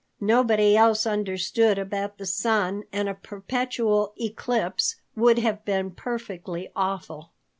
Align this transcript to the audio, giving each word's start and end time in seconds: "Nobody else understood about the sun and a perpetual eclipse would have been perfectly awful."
"Nobody 0.19 0.75
else 0.75 1.05
understood 1.05 1.77
about 1.77 2.17
the 2.17 2.25
sun 2.25 2.85
and 2.91 3.07
a 3.07 3.13
perpetual 3.13 4.15
eclipse 4.19 4.95
would 5.15 5.37
have 5.37 5.63
been 5.63 5.91
perfectly 5.91 6.71
awful." 6.75 7.33